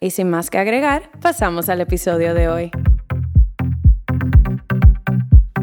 [0.00, 2.70] Y sin más que agregar, pasamos al episodio de hoy.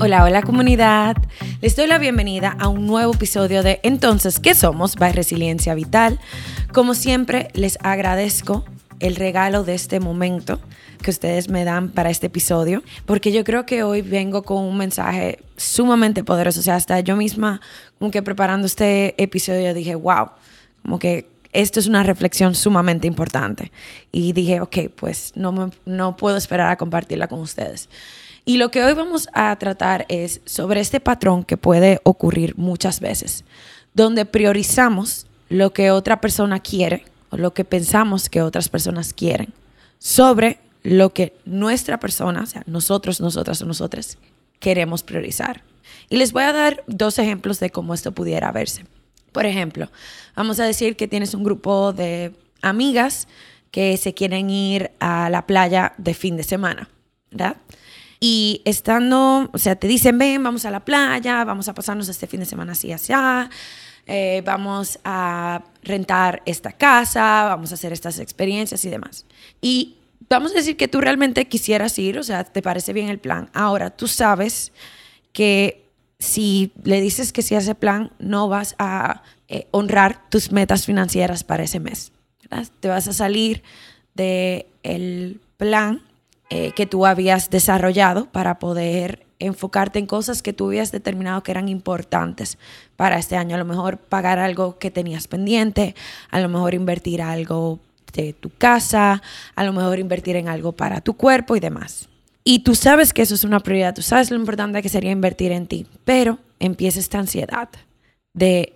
[0.02, 1.16] Hola, hola comunidad.
[1.61, 4.97] Les doy la bienvenida a un nuevo episodio de Entonces, ¿qué somos?
[4.97, 6.19] By Resiliencia Vital.
[6.73, 8.66] Como siempre, les agradezco
[9.00, 10.59] el regalo de este momento
[11.02, 14.75] que ustedes me dan para este episodio, porque yo creo que hoy vengo con un
[14.75, 16.59] mensaje sumamente poderoso.
[16.59, 17.61] O sea, hasta yo misma,
[18.00, 20.31] como que preparando este episodio, dije, wow,
[20.81, 23.72] como que esto es una reflexión sumamente importante.
[24.11, 27.89] Y dije, ok, pues no, no puedo esperar a compartirla con ustedes.
[28.45, 33.00] Y lo que hoy vamos a tratar es sobre este patrón que puede ocurrir muchas
[33.00, 33.44] veces,
[33.94, 39.53] donde priorizamos lo que otra persona quiere o lo que pensamos que otras personas quieren
[39.97, 44.19] sobre lo que nuestra persona, o sea, nosotros, nosotras o nosotras,
[44.59, 45.63] queremos priorizar.
[46.09, 48.85] Y les voy a dar dos ejemplos de cómo esto pudiera verse.
[49.35, 49.91] Por ejemplo,
[50.34, 52.31] vamos a decir que tienes un grupo de
[52.62, 53.28] amigas
[53.69, 56.88] que se quieren ir a la playa de fin de semana,
[57.31, 57.57] ¿verdad?
[58.22, 62.28] Y estando, o sea, te dicen, ven, vamos a la playa, vamos a pasarnos este
[62.28, 63.12] fin de semana así, así,
[64.07, 69.25] eh, vamos a rentar esta casa, vamos a hacer estas experiencias y demás.
[69.59, 69.97] Y
[70.29, 73.50] vamos a decir que tú realmente quisieras ir, o sea, te parece bien el plan.
[73.53, 74.72] Ahora, tú sabes
[75.34, 75.84] que
[76.20, 80.86] si le dices que sí a ese plan, no vas a eh, honrar tus metas
[80.86, 82.12] financieras para ese mes.
[82.80, 83.64] Te vas a salir
[84.14, 86.02] del plan
[86.50, 91.52] eh, que tú habías desarrollado para poder enfocarte en cosas que tú habías determinado que
[91.52, 92.58] eran importantes
[92.96, 93.56] para este año.
[93.56, 95.96] A lo mejor pagar algo que tenías pendiente,
[96.32, 97.80] a lo mejor invertir algo
[98.14, 99.22] de tu casa,
[99.56, 102.08] a lo mejor invertir en algo para tu cuerpo y demás.
[102.47, 105.51] Y tú sabes que eso es una prioridad, tú sabes lo importante que sería invertir
[105.51, 107.69] en ti, pero empieza esta ansiedad
[108.33, 108.73] de,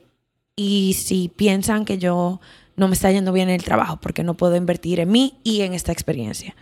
[0.55, 2.41] y si piensan que yo
[2.75, 5.61] no me está yendo bien en el trabajo porque no puedo invertir en mí y
[5.61, 6.55] en esta experiencia.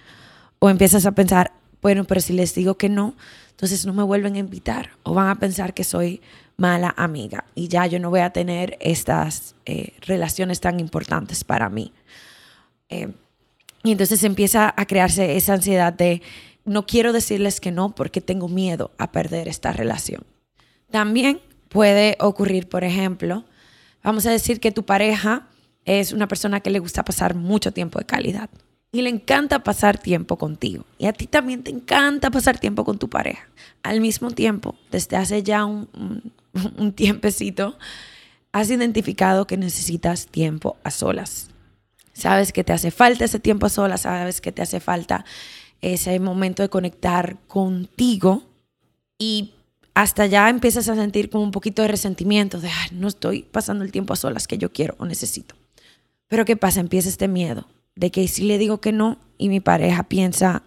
[0.60, 3.16] O empiezas a pensar, bueno, pero si les digo que no,
[3.52, 6.22] entonces no me vuelven a invitar o van a pensar que soy
[6.58, 11.70] mala amiga y ya yo no voy a tener estas eh, relaciones tan importantes para
[11.70, 11.94] mí.
[12.90, 13.14] Eh,
[13.84, 16.22] y entonces empieza a crearse esa ansiedad de
[16.68, 20.24] no quiero decirles que no porque tengo miedo a perder esta relación.
[20.92, 21.40] También
[21.70, 23.46] puede ocurrir, por ejemplo,
[24.04, 25.48] vamos a decir que tu pareja
[25.86, 28.50] es una persona que le gusta pasar mucho tiempo de calidad
[28.92, 30.86] y le encanta pasar tiempo contigo.
[30.98, 33.48] Y a ti también te encanta pasar tiempo con tu pareja.
[33.84, 35.88] Al mismo tiempo, desde hace ya un,
[36.78, 37.78] un, tiempecito,
[38.52, 41.50] has identificado que necesitas tiempo a solas.
[42.12, 45.24] Sabes que te hace falta ese tiempo a solas, sabes que te hace falta
[45.82, 48.44] ese momento de conectar contigo
[49.18, 49.54] y
[49.94, 53.92] hasta ya empiezas a sentir como un poquito de resentimiento de, no estoy pasando el
[53.92, 55.56] tiempo a solas que yo quiero o necesito.
[56.28, 56.80] Pero ¿qué pasa?
[56.80, 60.64] Empieza este miedo de que si le digo que no y mi pareja piensa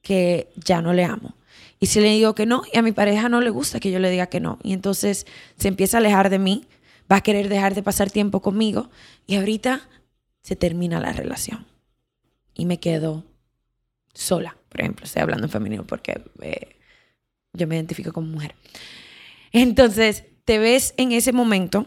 [0.00, 1.36] que ya no le amo.
[1.78, 3.98] Y si le digo que no y a mi pareja no le gusta que yo
[3.98, 4.58] le diga que no.
[4.62, 5.26] Y entonces
[5.56, 6.66] se empieza a alejar de mí,
[7.10, 8.90] va a querer dejar de pasar tiempo conmigo
[9.26, 9.88] y ahorita
[10.42, 11.66] se termina la relación.
[12.54, 13.24] Y me quedo
[14.12, 16.76] sola, por ejemplo, estoy hablando en femenino porque eh,
[17.52, 18.54] yo me identifico como mujer.
[19.52, 21.86] Entonces, te ves en ese momento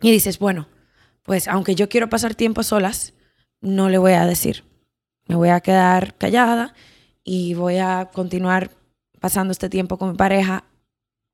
[0.00, 0.68] y dices, bueno,
[1.22, 3.14] pues aunque yo quiero pasar tiempo solas,
[3.60, 4.64] no le voy a decir.
[5.26, 6.74] Me voy a quedar callada
[7.22, 8.70] y voy a continuar
[9.20, 10.64] pasando este tiempo con mi pareja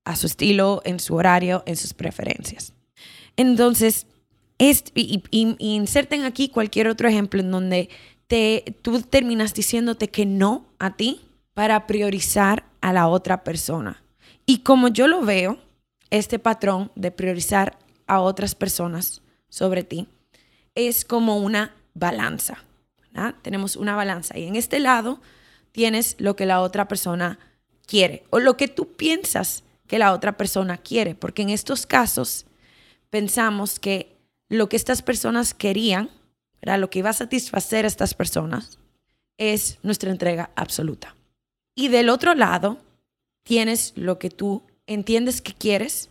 [0.04, 2.72] a su estilo, en su horario, en sus preferencias.
[3.36, 4.06] Entonces,
[4.58, 5.22] es, y,
[5.58, 7.88] inserten aquí cualquier otro ejemplo en donde
[8.30, 11.20] te, tú terminas diciéndote que no a ti
[11.52, 14.04] para priorizar a la otra persona.
[14.46, 15.58] Y como yo lo veo,
[16.10, 20.06] este patrón de priorizar a otras personas sobre ti
[20.76, 22.62] es como una balanza.
[23.42, 25.20] Tenemos una balanza y en este lado
[25.72, 27.40] tienes lo que la otra persona
[27.84, 32.46] quiere o lo que tú piensas que la otra persona quiere, porque en estos casos
[33.10, 34.16] pensamos que
[34.48, 36.10] lo que estas personas querían,
[36.62, 38.78] lo que iba a satisfacer a estas personas,
[39.38, 41.16] es nuestra entrega absoluta.
[41.74, 42.78] Y del otro lado,
[43.42, 46.10] tienes lo que tú entiendes que quieres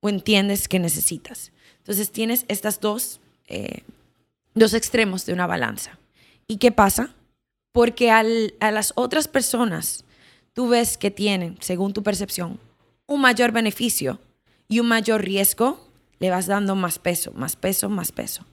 [0.00, 1.52] o entiendes que necesitas.
[1.78, 3.82] Entonces tienes estas dos, eh,
[4.54, 5.98] dos extremos de una balanza.
[6.46, 7.14] ¿Y qué pasa?
[7.72, 8.22] Porque a
[8.70, 10.04] las otras personas
[10.52, 12.58] tú ves que tienen, según tu percepción,
[13.06, 14.18] un mayor beneficio
[14.68, 15.88] y un mayor riesgo,
[16.18, 18.44] le vas dando más peso, más peso, más peso.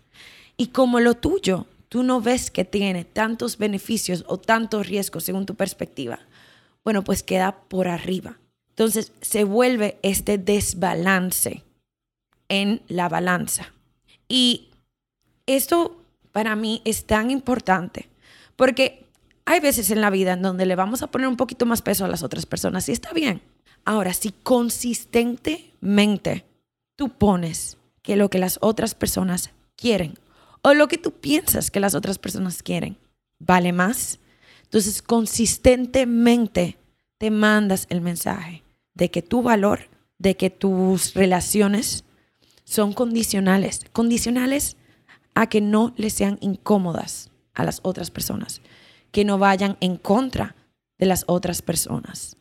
[0.57, 5.45] Y como lo tuyo, tú no ves que tiene tantos beneficios o tantos riesgos según
[5.45, 6.19] tu perspectiva,
[6.83, 8.38] bueno, pues queda por arriba.
[8.69, 11.63] Entonces se vuelve este desbalance
[12.50, 13.74] en la balanza.
[14.27, 14.69] Y
[15.45, 16.01] esto
[16.31, 18.09] para mí es tan importante
[18.56, 19.06] porque
[19.45, 22.06] hay veces en la vida en donde le vamos a poner un poquito más peso
[22.06, 23.42] a las otras personas y está bien.
[23.86, 26.44] Ahora, si consistentemente
[26.98, 30.18] tú pones que lo que las otras personas quieren
[30.68, 32.98] o lo que tú piensas que las otras personas quieren.
[33.40, 34.19] Vale más,
[34.64, 36.78] entonces consistentemente
[37.18, 39.88] te mandas el mensaje de que tu valor,
[40.18, 42.04] de que tus relaciones
[42.66, 44.75] son condicionales, condicionales
[45.36, 48.60] a que no les sean incómodas a las otras personas,
[49.12, 50.58] que no vayan en contra
[50.98, 52.36] de las otras personas.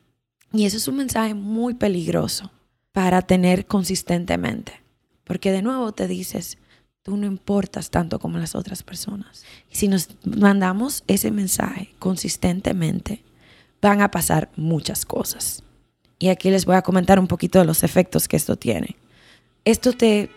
[0.52, 2.50] Y eso es un mensaje muy peligroso
[2.90, 4.82] para tener consistentemente,
[5.22, 6.58] porque de nuevo te dices,
[7.06, 9.44] tú no importas tanto como las otras personas.
[9.70, 13.22] Si nos mandamos ese mensaje consistentemente,
[13.80, 15.62] van a pasar muchas cosas.
[16.18, 18.96] Y aquí les voy a comentar un poquito de los efectos que esto tiene.
[19.64, 20.30] Esto te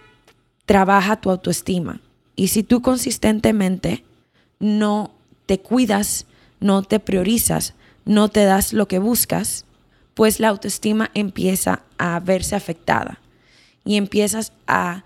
[0.67, 2.01] trabaja tu autoestima.
[2.35, 4.03] Y si tú consistentemente
[4.59, 5.09] no
[5.47, 6.27] te cuidas,
[6.59, 7.73] no te priorizas,
[8.05, 9.65] no te das lo que buscas,
[10.13, 13.19] pues la autoestima empieza a verse afectada
[13.83, 15.03] y empiezas a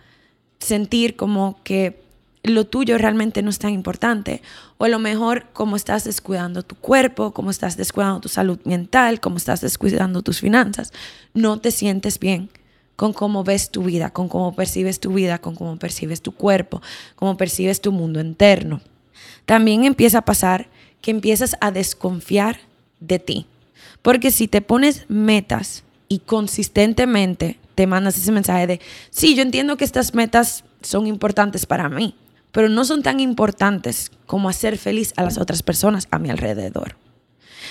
[0.63, 2.01] sentir como que
[2.43, 4.41] lo tuyo realmente no es tan importante.
[4.77, 9.19] O a lo mejor como estás descuidando tu cuerpo, como estás descuidando tu salud mental,
[9.19, 10.91] como estás descuidando tus finanzas,
[11.33, 12.49] no te sientes bien
[12.95, 16.81] con cómo ves tu vida, con cómo percibes tu vida, con cómo percibes tu cuerpo,
[17.15, 18.81] cómo percibes tu mundo interno.
[19.45, 20.67] También empieza a pasar
[21.01, 22.59] que empiezas a desconfiar
[22.99, 23.47] de ti.
[24.01, 29.77] Porque si te pones metas y consistentemente te mandas ese mensaje de, sí, yo entiendo
[29.77, 32.15] que estas metas son importantes para mí,
[32.51, 36.95] pero no son tan importantes como hacer feliz a las otras personas a mi alrededor.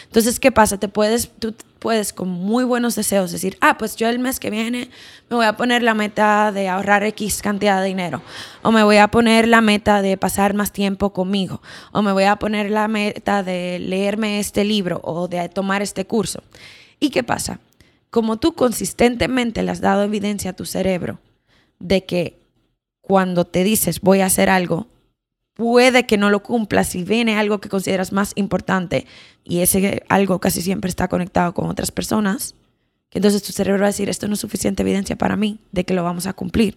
[0.05, 0.79] Entonces, ¿qué pasa?
[0.79, 4.51] Te puedes, tú puedes con muy buenos deseos decir, ah, pues yo el mes que
[4.51, 4.89] viene
[5.29, 8.23] me voy a poner la meta de ahorrar X cantidad de dinero,
[8.63, 11.63] o me voy a poner la meta de pasar más tiempo conmigo,
[11.93, 16.07] o me voy a poner la meta de leerme este libro o de tomar este
[16.07, 16.43] curso.
[17.01, 17.59] ¿Y qué pasa?
[18.13, 21.19] Como tú consistentemente le has dado evidencia a tu cerebro
[21.79, 22.39] de que
[23.01, 24.87] cuando te dices voy a hacer algo,
[25.55, 29.07] puede que no lo cumplas si viene algo que consideras más importante
[29.45, 32.55] y ese algo casi siempre está conectado con otras personas,
[33.13, 35.95] entonces tu cerebro va a decir, esto no es suficiente evidencia para mí de que
[35.95, 36.77] lo vamos a cumplir.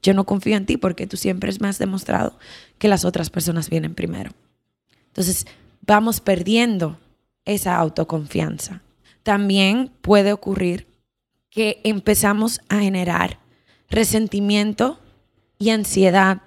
[0.00, 2.38] Yo no confío en ti porque tú siempre me has demostrado
[2.78, 4.30] que las otras personas vienen primero.
[5.08, 5.46] Entonces
[5.82, 6.98] vamos perdiendo
[7.44, 8.80] esa autoconfianza.
[9.22, 10.86] También puede ocurrir
[11.50, 13.38] que empezamos a generar
[13.88, 14.98] resentimiento
[15.58, 16.42] y ansiedad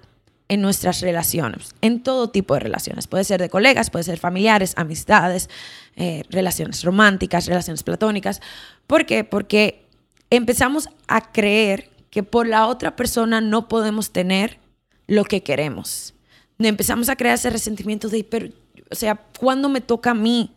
[0.48, 3.06] en nuestras relaciones, en todo tipo de relaciones.
[3.06, 5.48] Puede ser de colegas, puede ser familiares, amistades,
[5.96, 8.40] eh, relaciones románticas, relaciones platónicas.
[8.86, 9.24] ¿Por qué?
[9.24, 9.86] Porque
[10.30, 14.58] empezamos a creer que por la otra persona no podemos tener
[15.06, 16.14] lo que queremos.
[16.58, 18.48] Empezamos a crear ese resentimiento de, pero,
[18.90, 20.55] o sea, ¿cuándo me toca a mí?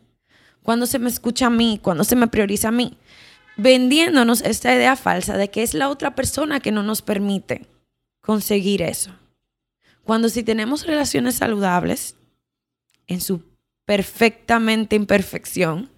[0.70, 1.80] ¿Cuándo se me escucha a mí?
[1.82, 2.96] ¿Cuándo se me prioriza a mí?
[3.58, 7.66] Vendiéndonos esta idea falsa de que es la otra persona que no nos permite
[8.22, 9.10] conseguir eso.
[10.04, 12.18] Cuando si tenemos relaciones saludables,
[13.08, 13.42] en su
[13.86, 15.90] perfectamente imperfección,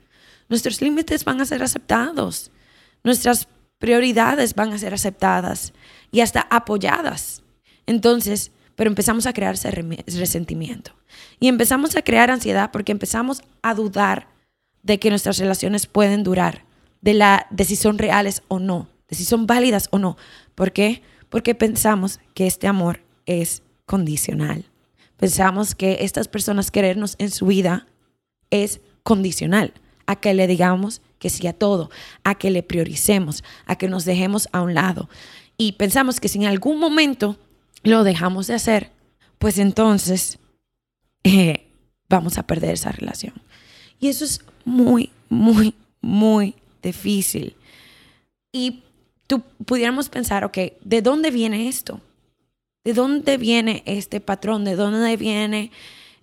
[0.48, 2.50] nuestros límites van a ser aceptados,
[3.04, 5.74] nuestras prioridades van a ser aceptadas
[6.13, 7.44] y hasta apoyadas.
[7.88, 9.70] Entonces, pero empezamos a crear ese
[10.18, 10.94] resentimiento
[11.42, 14.32] y empezamos a crear ansiedad porque empezamos a dudar
[14.84, 16.66] de que nuestras relaciones pueden durar,
[17.02, 20.18] de la de si son reales o no, de si son válidas o no.
[20.56, 21.02] ¿Por qué?
[21.30, 24.66] Porque pensamos que este amor es condicional.
[25.18, 27.88] Pensamos que estas personas querernos en su vida
[28.50, 29.74] es condicional,
[30.08, 31.92] a que le digamos que sí a todo,
[32.24, 35.10] a que le prioricemos, a que nos dejemos a un lado.
[35.58, 37.38] Y pensamos que si en algún momento
[37.84, 38.92] lo dejamos de hacer,
[39.38, 40.40] pues entonces
[41.24, 41.68] eh,
[42.10, 43.34] vamos a perder esa relación.
[44.01, 47.55] Y eso es muy, muy, muy difícil.
[48.51, 48.84] Y
[49.27, 52.01] tú pudiéramos pensar, ok, ¿de dónde viene esto?
[52.84, 54.65] ¿De dónde viene este patrón?
[54.65, 55.72] ¿De dónde viene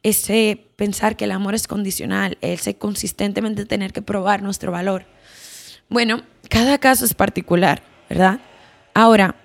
[0.03, 2.37] ese pensar que el amor es condicional?
[2.41, 5.07] Ese consistentemente tener que probar nuestro valor.
[5.89, 8.41] Bueno, cada caso es particular, ¿verdad?
[8.93, 9.37] Ahora,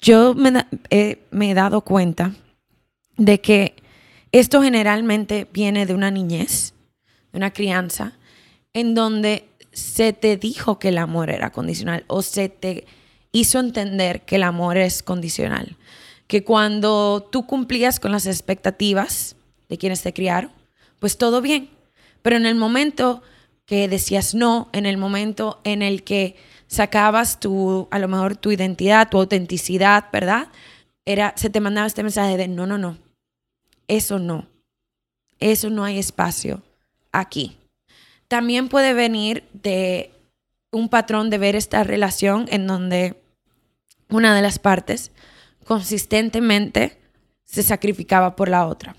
[0.00, 0.66] yo me,
[1.30, 2.34] me he dado cuenta
[3.16, 3.76] de que
[4.32, 6.74] esto generalmente viene de una niñez,
[7.32, 8.12] una crianza,
[8.72, 12.86] en donde se te dijo que el amor era condicional o se te
[13.32, 15.76] hizo entender que el amor es condicional
[16.32, 19.36] que cuando tú cumplías con las expectativas
[19.68, 20.50] de quienes te criaron,
[20.98, 21.68] pues todo bien.
[22.22, 23.20] Pero en el momento
[23.66, 26.36] que decías no, en el momento en el que
[26.68, 30.48] sacabas tu, a lo mejor tu identidad, tu autenticidad, ¿verdad?
[31.04, 32.96] Era, se te mandaba este mensaje de no, no, no,
[33.86, 34.46] eso no,
[35.38, 36.62] eso no hay espacio
[37.12, 37.56] aquí.
[38.28, 40.10] También puede venir de
[40.70, 43.22] un patrón de ver esta relación en donde
[44.08, 45.12] una de las partes
[45.64, 46.98] consistentemente
[47.44, 48.96] se sacrificaba por la otra,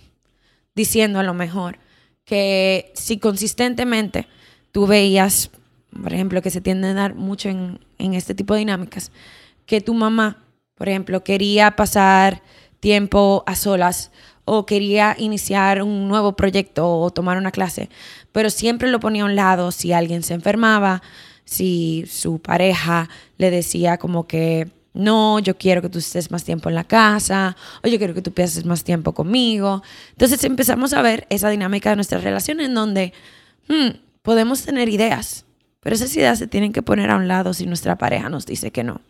[0.76, 1.80] diciendo a lo mejor
[2.26, 4.28] que si consistentemente
[4.72, 5.50] tú veías,
[6.02, 9.12] por ejemplo, que se tiende a dar mucho en, este tipo de dinámicas,
[9.66, 10.44] que tu mamá,
[10.76, 12.42] por ejemplo, quería pasar
[12.80, 14.12] tiempo a solas
[14.46, 17.90] o quería iniciar un nuevo proyecto o tomar una clase,
[18.32, 21.02] pero siempre lo ponía a un lado si alguien se enfermaba,
[21.46, 26.70] si su pareja le decía como que no, yo quiero que tú estés más tiempo
[26.70, 29.82] en la casa, o yo quiero que tú pases más tiempo conmigo.
[30.12, 33.14] Entonces empezamos a ver esa dinámica de nuestra relación en donde
[33.70, 35.46] hmm, podemos tener ideas,
[35.80, 38.72] pero esas ideas se tienen que poner a un lado si nuestra pareja nos dice
[38.72, 39.02] que no.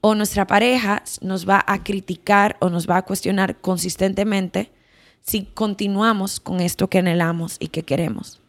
[0.00, 4.72] O nuestra pareja nos va a criticar o nos va a cuestionar consistentemente
[5.20, 8.40] si continuamos con esto que anhelamos y que queremos.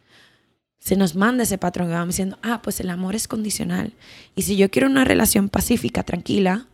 [0.78, 3.94] Se nos manda ese patrón y vamos diciendo, ah, pues el amor es condicional.
[4.34, 6.66] Y si yo quiero una relación pacífica, tranquila,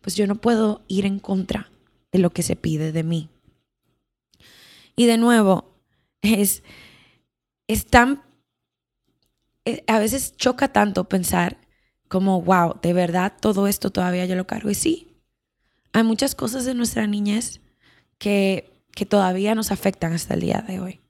[0.00, 1.70] pues yo no puedo ir en contra
[2.10, 3.28] de lo que se pide de mí.
[4.96, 5.74] Y de nuevo,
[6.22, 6.62] es,
[7.66, 8.22] es tan,
[9.64, 11.58] eh, a veces choca tanto pensar
[12.08, 14.70] como, wow, de verdad todo esto todavía yo lo cargo.
[14.70, 15.08] Y sí,
[15.92, 17.60] hay muchas cosas de nuestra niñez
[18.18, 21.00] que, que todavía nos afectan hasta el día de hoy.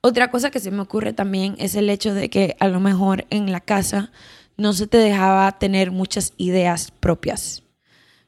[0.00, 3.26] Otra cosa que se me ocurre también es el hecho de que a lo mejor
[3.30, 4.10] en la casa
[4.56, 7.62] no se te dejaba tener muchas ideas propias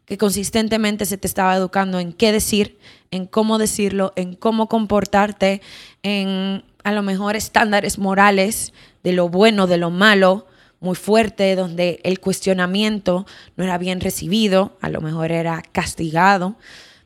[0.05, 2.79] que consistentemente se te estaba educando en qué decir,
[3.11, 5.63] en cómo decirlo, en cómo comportarte,
[6.03, 10.47] en a lo mejor estándares morales de lo bueno, de lo malo,
[10.85, 13.27] muy fuerte, donde el cuestionamiento
[13.57, 16.57] no era bien recibido, a lo mejor era castigado.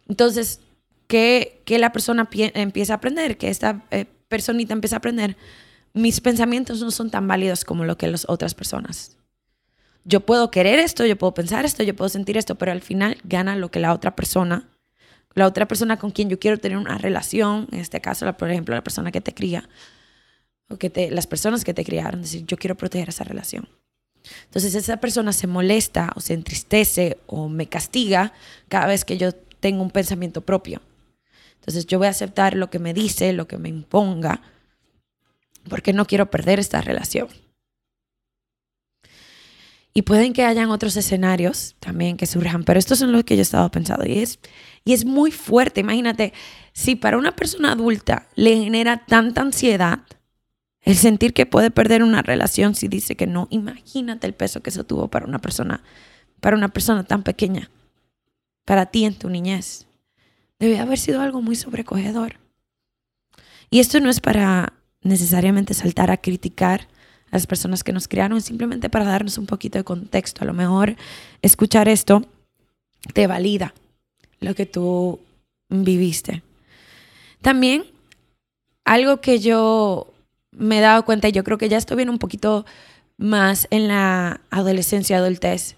[0.09, 0.61] Entonces,
[1.07, 5.37] que, la persona empieza a aprender, que esta eh, personita empieza a aprender,
[5.95, 9.17] mis pensamientos no son tan válidos como lo que las otras personas.
[10.05, 13.19] Yo puedo querer esto, yo puedo pensar esto, yo puedo sentir esto, pero al final
[13.25, 14.69] gana lo que la otra persona,
[15.35, 18.75] la otra persona con quien yo quiero tener una relación, en este caso, por ejemplo,
[18.75, 19.69] la persona que te cría,
[20.69, 23.69] o que te, las personas que te criaron, decir, yo quiero proteger esa relación.
[24.45, 28.33] Entonces esa persona se molesta o se entristece o me castiga
[28.69, 30.83] cada vez que yo tengo un pensamiento propio.
[31.61, 34.43] Entonces yo voy a aceptar lo que me dice, lo que me imponga,
[35.69, 37.29] porque no quiero perder esta relación.
[39.95, 43.41] Y pueden que hayan otros escenarios también que surjan, pero estos son los que yo
[43.41, 44.07] he estado pensando.
[44.07, 44.39] Y es,
[44.85, 45.81] y es muy fuerte.
[45.81, 46.33] Imagínate,
[46.73, 50.01] si para una persona adulta le genera tanta ansiedad
[50.83, 54.71] el sentir que puede perder una relación si dice que no, imagínate el peso que
[54.71, 55.83] eso tuvo para una persona,
[56.41, 57.71] para una persona tan pequeña,
[58.65, 59.87] para ti en tu niñez.
[60.59, 62.37] Debe haber sido algo muy sobrecogedor.
[63.71, 66.89] Y esto no es para necesariamente saltar a criticar
[67.31, 70.43] las personas que nos criaron, simplemente para darnos un poquito de contexto.
[70.43, 70.97] A lo mejor
[71.43, 72.25] escuchar esto
[73.13, 73.75] te valida
[74.41, 75.21] lo que tú
[75.69, 76.43] viviste.
[77.43, 77.85] También
[78.85, 80.13] algo que yo
[80.53, 82.67] me he dado cuenta, y yo creo que ya esto viene un poquito
[83.17, 85.77] más en la adolescencia, adultez,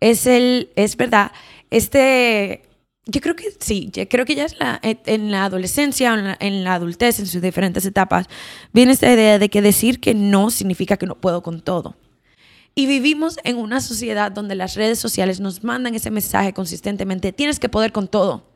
[0.00, 1.32] es el, es verdad,
[1.70, 2.62] este
[3.06, 6.36] yo creo que sí, yo creo que ya es la, en la adolescencia, en la,
[6.40, 8.26] en la, adultez, en sus diferentes etapas,
[8.72, 11.96] viene esta idea de que decir que no significa que no puedo con todo.
[12.74, 17.32] Y vivimos en una sociedad donde las redes sociales nos mandan ese mensaje consistentemente.
[17.32, 18.53] Tienes que poder con todo.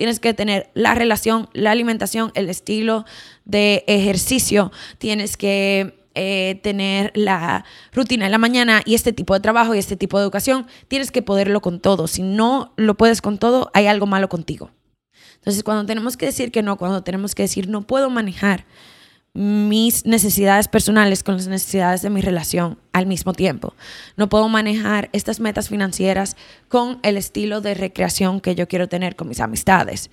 [0.00, 3.04] Tienes que tener la relación, la alimentación, el estilo
[3.44, 4.72] de ejercicio.
[4.96, 9.78] Tienes que eh, tener la rutina en la mañana y este tipo de trabajo y
[9.78, 10.66] este tipo de educación.
[10.88, 12.06] Tienes que poderlo con todo.
[12.06, 14.70] Si no lo puedes con todo, hay algo malo contigo.
[15.34, 18.64] Entonces, cuando tenemos que decir que no, cuando tenemos que decir no puedo manejar
[19.32, 23.74] mis necesidades personales con las necesidades de mi relación al mismo tiempo.
[24.16, 26.36] No puedo manejar estas metas financieras
[26.68, 30.10] con el estilo de recreación que yo quiero tener con mis amistades.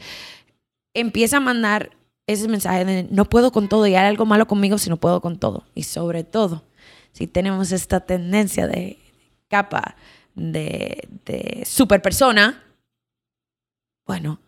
[0.94, 1.92] Empieza a mandar
[2.28, 5.22] ese mensaje de no puedo con todo y hay algo malo conmigo si no puedo
[5.22, 5.66] con todo.
[5.74, 6.64] Y sobre todo,
[7.12, 9.00] si tenemos esta tendencia de
[9.48, 9.96] capa
[10.36, 12.64] de, de super persona,
[14.06, 14.40] bueno,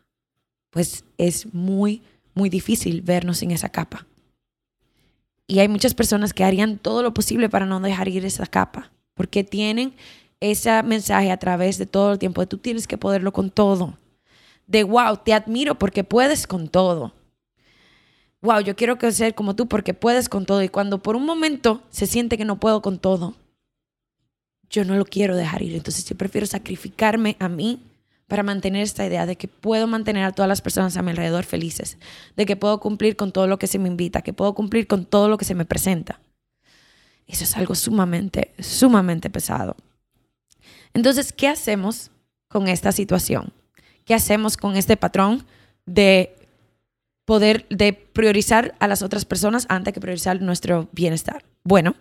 [0.70, 2.04] pues es muy,
[2.36, 4.06] muy difícil vernos sin esa capa.
[5.50, 8.92] Y hay muchas personas que harían todo lo posible para no dejar ir esa capa,
[9.16, 9.96] porque tienen
[10.40, 13.98] ese mensaje a través de todo el tiempo, de tú tienes que poderlo con todo.
[14.68, 17.16] De wow, te admiro porque puedes con todo.
[18.42, 20.62] Wow, yo quiero ser como tú porque puedes con todo.
[20.62, 23.34] Y cuando por un momento se siente que no puedo con todo,
[24.70, 25.76] yo no lo quiero dejar ir.
[25.76, 27.82] Entonces yo prefiero sacrificarme a mí
[28.30, 31.44] para mantener esta idea de que puedo mantener a todas las personas a mi alrededor
[31.44, 31.98] felices,
[32.38, 35.04] de que puedo cumplir con todo lo que se me invita, que puedo cumplir con
[35.04, 36.22] todo lo que se me presenta.
[37.28, 39.76] Eso es algo sumamente, sumamente pesado.
[40.94, 42.12] Entonces, ¿qué hacemos
[42.48, 43.52] con esta situación?
[44.06, 45.46] ¿Qué hacemos con este patrón
[45.86, 46.36] de
[47.26, 51.44] poder, de priorizar a las otras personas antes que priorizar nuestro bienestar?
[51.64, 51.96] Bueno,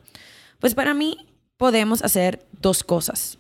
[0.61, 3.39] pues para mí podemos hacer dos cosas.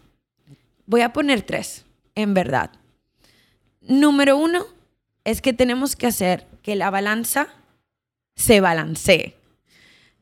[0.86, 2.70] Voy a poner tres en verdad.
[3.80, 4.66] Número uno
[5.24, 7.48] es que tenemos que hacer que la balanza
[8.34, 9.34] se balancee.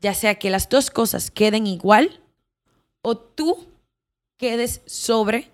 [0.01, 2.19] Ya sea que las dos cosas queden igual
[3.01, 3.67] o tú
[4.37, 5.49] quedes sobre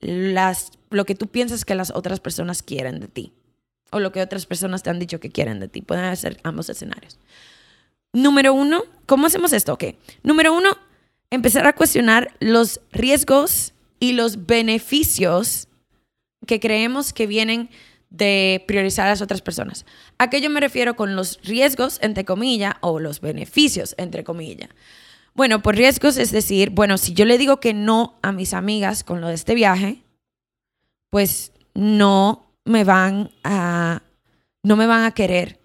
[0.00, 3.32] las, lo que tú piensas que las otras personas quieren de ti
[3.90, 5.82] o lo que otras personas te han dicho que quieren de ti.
[5.82, 7.18] Pueden ser ambos escenarios.
[8.12, 9.74] Número uno, ¿cómo hacemos esto?
[9.74, 9.84] Ok.
[10.22, 10.76] Número uno,
[11.30, 15.67] empezar a cuestionar los riesgos y los beneficios
[16.46, 17.70] que creemos que vienen
[18.10, 19.84] de priorizar a las otras personas.
[20.18, 24.70] ¿A qué yo me refiero con los riesgos, entre comillas, o los beneficios, entre comillas?
[25.34, 29.04] Bueno, por riesgos es decir, bueno, si yo le digo que no a mis amigas
[29.04, 30.02] con lo de este viaje,
[31.10, 34.02] pues no me van a,
[34.62, 35.60] no me van a querer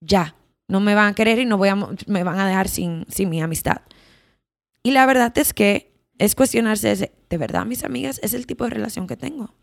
[0.00, 0.34] ya.
[0.66, 3.28] No me van a querer y no voy a, me van a dejar sin, sin
[3.28, 3.82] mi amistad.
[4.82, 8.70] Y la verdad es que es cuestionarse, de verdad, mis amigas, es el tipo de
[8.70, 9.54] relación que tengo.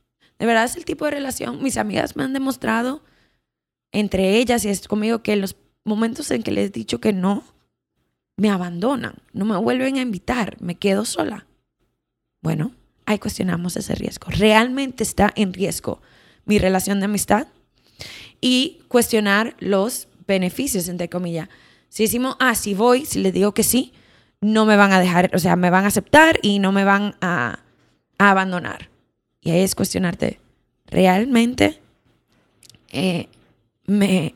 [0.41, 1.61] De verdad es el tipo de relación.
[1.61, 3.03] Mis amigas me han demostrado,
[3.91, 7.13] entre ellas y es conmigo, que en los momentos en que les he dicho que
[7.13, 7.43] no,
[8.37, 11.45] me abandonan, no me vuelven a invitar, me quedo sola.
[12.41, 12.71] Bueno,
[13.05, 14.31] ahí cuestionamos ese riesgo.
[14.31, 16.01] ¿Realmente está en riesgo
[16.45, 17.45] mi relación de amistad?
[18.41, 21.49] Y cuestionar los beneficios, entre comillas.
[21.87, 23.93] Si decimos, ah, si voy, si les digo que sí,
[24.41, 27.13] no me van a dejar, o sea, me van a aceptar y no me van
[27.21, 27.59] a,
[28.17, 28.90] a abandonar.
[29.41, 30.39] Y ahí es cuestionarte,
[30.85, 31.81] ¿realmente
[32.91, 33.27] eh,
[33.85, 34.35] me,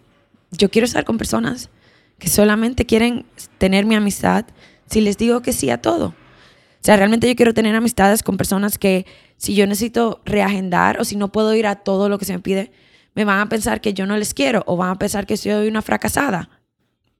[0.52, 1.70] yo quiero estar con personas
[2.18, 3.26] que solamente quieren
[3.58, 4.46] tener mi amistad
[4.88, 6.08] si les digo que sí a todo?
[6.08, 9.06] O sea, realmente yo quiero tener amistades con personas que
[9.38, 12.39] si yo necesito reagendar o si no puedo ir a todo lo que se me
[12.39, 12.72] pide,
[13.15, 15.68] me van a pensar que yo no les quiero o van a pensar que soy
[15.68, 16.50] una fracasada.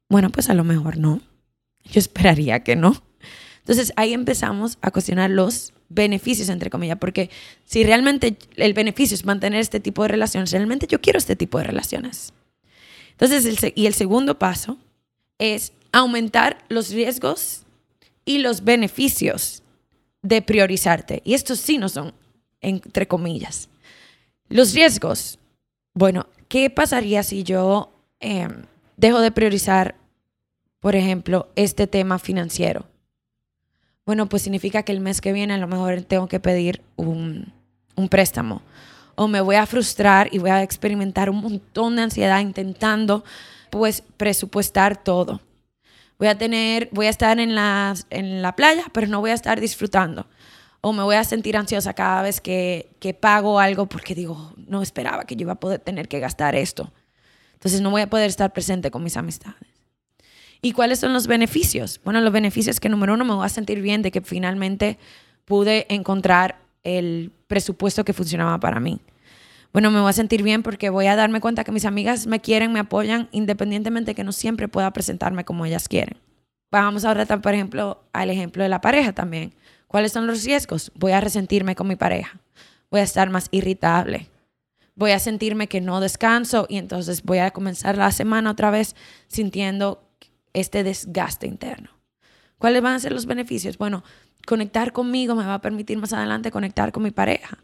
[0.10, 1.22] Bueno, pues a lo mejor no.
[1.84, 3.04] Yo esperaría que no.
[3.60, 7.30] Entonces ahí empezamos a cuestionar los beneficios, entre comillas, porque
[7.66, 11.58] si realmente el beneficio es mantener este tipo de relaciones, realmente yo quiero este tipo
[11.58, 12.34] de relaciones.
[13.12, 14.78] Entonces, y el segundo paso
[15.38, 17.64] es aumentar los riesgos
[18.26, 19.64] y los beneficios
[20.22, 21.22] de priorizarte.
[21.24, 22.14] Y estos sí no son,
[22.62, 23.70] entre comillas.
[24.50, 25.40] Los riesgos,
[25.94, 28.64] bueno, ¿qué pasaría si yo em,
[28.98, 29.96] dejo de priorizar,
[30.80, 32.86] por ejemplo, este tema financiero?
[34.06, 37.52] Bueno, pues significa que el mes que viene a lo mejor tengo que pedir un,
[38.10, 38.62] préstamo.
[39.16, 43.24] O me voy a frustrar y voy a experimentar un montón de ansiedad intentando
[43.72, 45.42] pues presupuestar todo.
[46.20, 49.34] Voy a tener, voy a estar en la, en la playa, pero no voy a
[49.34, 50.28] estar disfrutando.
[50.82, 54.82] O me voy a sentir ansiosa cada vez que, que pago algo porque digo, no
[54.84, 56.94] esperaba que yo iba a poder tener que gastar esto.
[57.54, 59.75] Entonces no voy a poder estar presente con mis amistades.
[60.66, 62.02] ¿Y cuáles son los beneficios?
[62.04, 64.98] Bueno, los beneficios que número uno me voy a sentir bien de que finalmente
[65.46, 69.00] pude encontrar el presupuesto que funcionaba para mí.
[69.74, 72.42] Bueno, me voy a sentir bien porque voy a darme cuenta que mis amigas me
[72.42, 76.18] quieren, me apoyan, independientemente de que no siempre pueda presentarme como ellas quieren.
[76.72, 79.54] Vamos a tratar, por ejemplo, al ejemplo de la pareja también.
[79.86, 80.92] ¿Cuáles son los riesgos?
[80.96, 82.40] Voy a resentirme con mi pareja,
[82.90, 84.30] voy a estar más irritable,
[84.96, 88.96] voy a sentirme que no descanso y entonces voy a comenzar la semana otra vez
[89.28, 90.02] sintiendo
[90.56, 91.90] este desgaste interno.
[92.58, 93.78] ¿Cuáles van a ser los beneficios?
[93.78, 94.04] Bueno,
[94.48, 97.60] conectar conmigo me va a permitir más adelante conectar con mi pareja.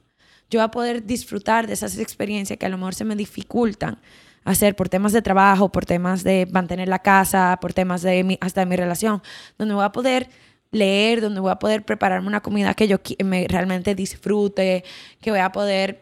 [0.50, 4.00] Yo voy a poder disfrutar de esas experiencias que a lo mejor se me dificultan
[4.44, 8.38] hacer por temas de trabajo, por temas de mantener la casa, por temas de mi,
[8.42, 9.22] hasta de mi relación,
[9.58, 10.30] donde voy a poder
[10.72, 14.84] leer, donde voy a poder prepararme una comida que yo me realmente disfrute,
[15.22, 16.02] que voy a poder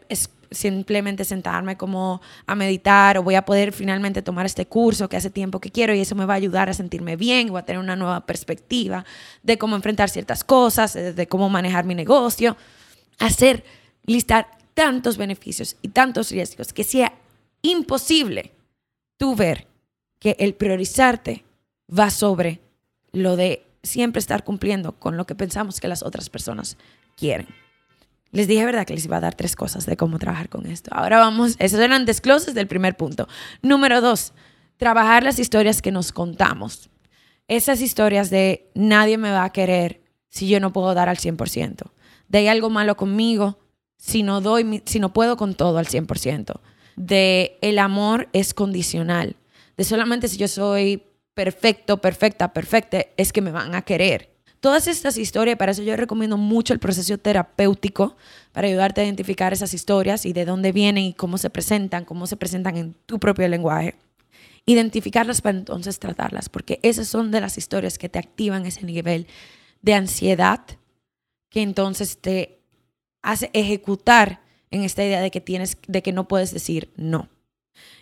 [0.50, 5.30] simplemente sentarme como a meditar o voy a poder finalmente tomar este curso que hace
[5.30, 7.80] tiempo que quiero y eso me va a ayudar a sentirme bien, voy a tener
[7.80, 9.04] una nueva perspectiva
[9.42, 12.56] de cómo enfrentar ciertas cosas, de cómo manejar mi negocio,
[13.18, 13.64] hacer,
[14.04, 17.12] listar tantos beneficios y tantos riesgos que sea
[17.62, 18.52] imposible
[19.16, 19.66] tú ver
[20.18, 21.44] que el priorizarte
[21.88, 22.60] va sobre
[23.12, 26.76] lo de siempre estar cumpliendo con lo que pensamos que las otras personas
[27.16, 27.48] quieren.
[28.32, 28.86] Les dije, ¿verdad?
[28.86, 30.90] Que les iba a dar tres cosas de cómo trabajar con esto.
[30.94, 33.28] Ahora vamos, esos eran desgloses del primer punto.
[33.62, 34.32] Número dos,
[34.76, 36.90] trabajar las historias que nos contamos.
[37.48, 41.90] Esas historias de nadie me va a querer si yo no puedo dar al 100%.
[42.28, 43.58] De hay algo malo conmigo
[43.96, 46.60] si no, doy, si no puedo con todo al 100%.
[46.96, 49.36] De el amor es condicional.
[49.76, 51.02] De solamente si yo soy
[51.34, 54.30] perfecto, perfecta, perfecta, es que me van a querer.
[54.60, 58.16] Todas estas historias, para eso yo recomiendo mucho el proceso terapéutico,
[58.52, 62.26] para ayudarte a identificar esas historias y de dónde vienen y cómo se presentan, cómo
[62.26, 63.96] se presentan en tu propio lenguaje.
[64.66, 69.26] Identificarlas para entonces tratarlas, porque esas son de las historias que te activan ese nivel
[69.80, 70.60] de ansiedad
[71.48, 72.60] que entonces te
[73.22, 77.28] hace ejecutar en esta idea de que tienes, de que no puedes decir no.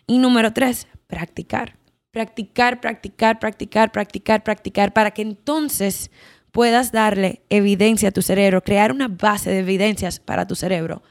[0.06, 1.76] Y número tres, practicar.
[2.10, 6.10] Practicar, practicar, practicar, practicar, practicar, para que entonces
[6.52, 11.02] puedas darle evidencia a tu cerebro, crear una base de evidencias para tu cerebro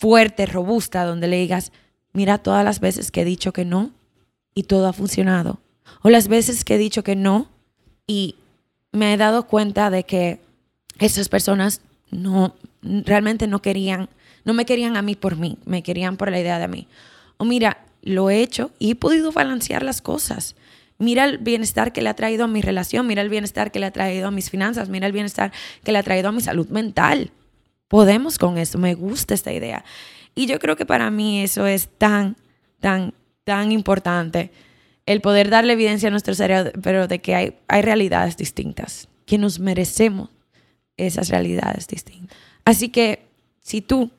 [0.00, 1.72] fuerte, robusta, donde le digas,
[2.14, 3.90] mira todas las veces que he dicho que no
[4.54, 5.60] y todo ha funcionado.
[6.00, 7.48] O las veces que he dicho que no
[8.06, 8.36] y
[8.92, 10.40] me he dado cuenta de que
[10.98, 14.08] esas personas no realmente no querían,
[14.46, 16.88] no me querían a mí por mí, me querían por la idea de mí.
[17.36, 20.56] O mira, lo he hecho y he podido balancear las cosas.
[21.00, 23.86] Mira el bienestar que le ha traído a mi relación, mira el bienestar que le
[23.86, 25.50] ha traído a mis finanzas, mira el bienestar
[25.82, 27.30] que le ha traído a mi salud mental.
[27.88, 29.82] Podemos con eso, me gusta esta idea.
[30.34, 32.36] Y yo creo que para mí eso es tan,
[32.80, 34.50] tan, tan importante,
[35.06, 39.38] el poder darle evidencia a nuestro cerebro, pero de que hay, hay realidades distintas, que
[39.38, 40.28] nos merecemos
[40.98, 42.36] esas realidades distintas.
[42.66, 43.22] Así que
[43.62, 44.10] si tú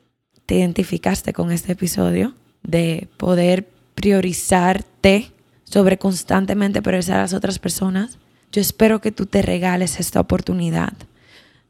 [0.48, 5.32] te identificaste con este episodio de poder priorizarte,
[5.72, 8.18] sobre constantemente priorizar a las otras personas,
[8.52, 10.92] yo espero que tú te regales esta oportunidad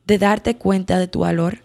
[0.07, 1.59] de darte cuenta de tu valor,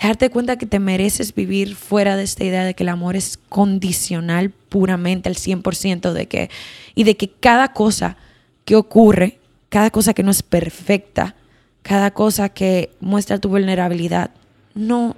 [0.00, 3.36] darte cuenta que te mereces vivir fuera de esta idea de que el amor es
[3.48, 6.50] condicional puramente al 100% de que,
[6.94, 8.16] y de que cada cosa
[8.64, 11.34] que ocurre, cada cosa que no es perfecta,
[11.82, 14.30] cada cosa que muestra tu vulnerabilidad,
[14.76, 15.16] no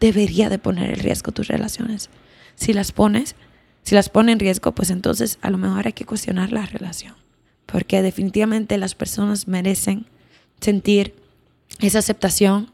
[0.00, 2.08] debería de poner en riesgo tus relaciones.
[2.54, 3.36] Si las pones,
[3.86, 7.14] si las pone en riesgo, pues entonces a lo mejor hay que cuestionar la relación.
[7.66, 10.06] Porque definitivamente las personas merecen
[10.60, 11.14] sentir
[11.78, 12.72] esa aceptación,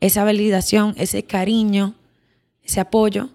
[0.00, 1.94] esa validación, ese cariño,
[2.62, 3.28] ese apoyo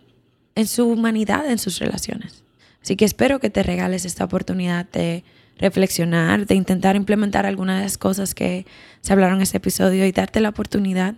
[0.55, 2.43] en su humanidad, en sus relaciones.
[2.81, 5.23] Así que espero que te regales esta oportunidad de
[5.59, 8.65] reflexionar, de intentar implementar algunas de las cosas que
[9.01, 11.13] se hablaron en este episodio y darte la oportunidad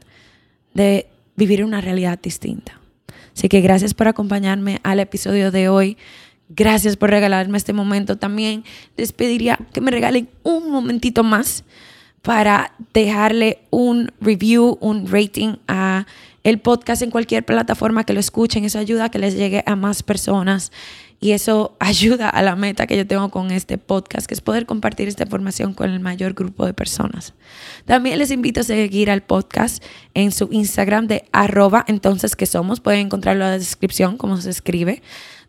[0.74, 2.81] de vivir una realidad distinta.
[3.42, 5.98] Así que gracias por acompañarme al episodio de hoy.
[6.50, 8.20] Gracias por regalarme este momento.
[8.20, 8.64] También
[8.98, 11.64] les pediría que me regalen un momentito más
[12.22, 16.06] para dejarle un review, un rating a
[16.44, 18.64] el podcast en cualquier plataforma que lo escuchen.
[18.64, 20.72] Eso ayuda a que les llegue a más personas
[21.22, 24.66] y eso ayuda a la meta que yo tengo con este podcast, que es poder
[24.66, 27.34] compartir esta información con el mayor grupo de personas.
[27.86, 29.82] También les invito a seguir al podcast
[30.14, 32.82] en su Instagram de arroba entonces que somos.
[32.82, 35.02] Pueden encontrarlo en la descripción, como se escribe,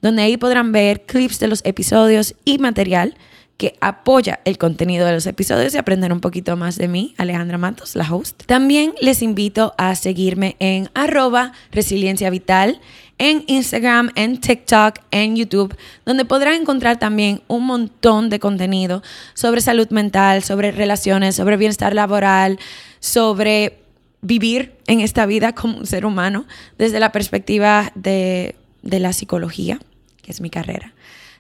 [0.03, 3.17] donde ahí podrán ver clips de los episodios y material
[3.57, 7.59] que apoya el contenido de los episodios y aprender un poquito más de mí, Alejandra
[7.59, 8.43] Matos, la host.
[8.47, 12.81] También les invito a seguirme en arroba resiliencia vital
[13.23, 19.01] en Instagram, en TikTok, en YouTube, donde podrán encontrar también un montón de contenido
[19.35, 22.59] sobre salud mental, sobre relaciones, sobre bienestar laboral,
[22.99, 23.79] sobre
[24.23, 26.47] vivir en esta vida como un ser humano
[26.79, 29.79] desde la perspectiva de, de la psicología,
[30.21, 30.93] que es mi carrera.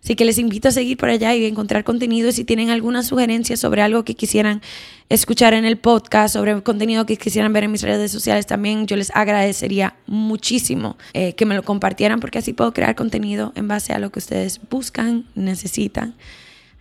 [0.03, 2.29] Así que les invito a seguir por allá y encontrar contenido.
[2.29, 4.61] Y si tienen alguna sugerencia sobre algo que quisieran
[5.09, 8.97] escuchar en el podcast, sobre contenido que quisieran ver en mis redes sociales, también yo
[8.97, 13.93] les agradecería muchísimo eh, que me lo compartieran porque así puedo crear contenido en base
[13.93, 16.15] a lo que ustedes buscan, necesitan.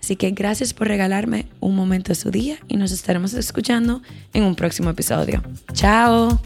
[0.02, 4.02] Así que gracias por regalarme un momento de su día y nos estaremos escuchando
[4.34, 5.44] en un próximo episodio.
[5.74, 6.42] Chao.